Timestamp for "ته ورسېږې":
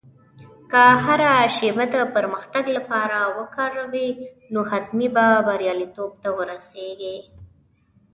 6.21-7.17